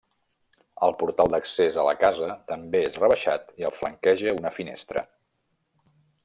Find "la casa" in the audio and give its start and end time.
1.87-2.29